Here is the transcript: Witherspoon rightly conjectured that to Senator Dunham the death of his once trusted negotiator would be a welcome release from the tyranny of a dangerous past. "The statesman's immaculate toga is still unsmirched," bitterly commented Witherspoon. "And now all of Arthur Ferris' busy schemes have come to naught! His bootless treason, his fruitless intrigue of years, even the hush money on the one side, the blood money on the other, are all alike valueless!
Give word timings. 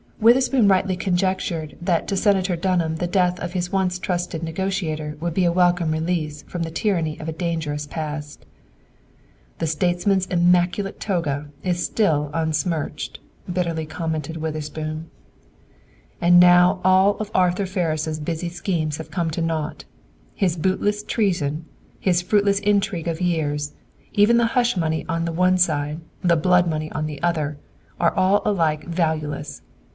Witherspoon 0.19 0.67
rightly 0.67 0.95
conjectured 0.95 1.77
that 1.81 2.07
to 2.07 2.15
Senator 2.17 2.55
Dunham 2.55 2.95
the 2.97 3.07
death 3.07 3.39
of 3.39 3.53
his 3.53 3.71
once 3.71 3.97
trusted 3.97 4.41
negotiator 4.43 5.15
would 5.19 5.33
be 5.33 5.45
a 5.45 5.51
welcome 5.51 5.91
release 5.91 6.43
from 6.43 6.61
the 6.61 6.71
tyranny 6.71 7.19
of 7.19 7.27
a 7.27 7.31
dangerous 7.33 7.85
past. 7.87 8.45
"The 9.57 9.65
statesman's 9.67 10.27
immaculate 10.27 10.99
toga 10.99 11.49
is 11.63 11.83
still 11.83 12.29
unsmirched," 12.35 13.19
bitterly 13.51 13.85
commented 13.87 14.37
Witherspoon. 14.37 15.09
"And 16.19 16.39
now 16.39 16.81
all 16.83 17.17
of 17.17 17.31
Arthur 17.33 17.65
Ferris' 17.67 18.19
busy 18.19 18.49
schemes 18.49 18.97
have 18.97 19.11
come 19.11 19.31
to 19.31 19.41
naught! 19.41 19.85
His 20.35 20.55
bootless 20.55 21.01
treason, 21.03 21.65
his 21.99 22.21
fruitless 22.23 22.59
intrigue 22.59 23.07
of 23.07 23.21
years, 23.21 23.73
even 24.13 24.37
the 24.37 24.47
hush 24.53 24.77
money 24.77 25.03
on 25.09 25.25
the 25.25 25.31
one 25.33 25.57
side, 25.57 25.99
the 26.23 26.37
blood 26.37 26.67
money 26.67 26.91
on 26.91 27.05
the 27.07 27.21
other, 27.23 27.57
are 27.99 28.13
all 28.15 28.41
alike 28.45 28.85
valueless! 28.87 29.61